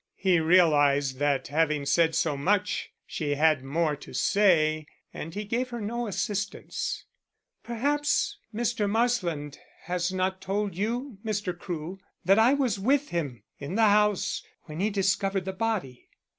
[0.15, 5.69] He realized that having said so much she had more to say, and he gave
[5.69, 7.05] her no assistance.
[7.63, 8.89] "Perhaps Mr.
[8.89, 11.55] Marsland has not told you, Mr.
[11.55, 16.09] Crewe, that I was with him in the house when he discovered the body."